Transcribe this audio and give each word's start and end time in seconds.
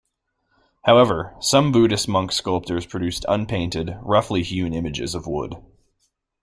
However, 0.83 1.35
some 1.41 1.71
Buddhist 1.71 2.07
monk 2.07 2.31
sculptors 2.31 2.87
produced 2.87 3.23
unpainted, 3.29 3.97
roughly 4.01 4.41
hewn 4.41 4.73
images 4.73 5.13
of 5.13 5.27
wood. 5.27 5.53